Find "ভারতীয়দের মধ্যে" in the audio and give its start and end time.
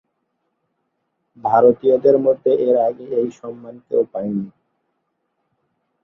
1.43-2.51